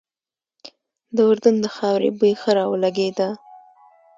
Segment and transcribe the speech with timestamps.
[1.15, 3.29] د اردن د خاورې بوی ښه را ولګېده.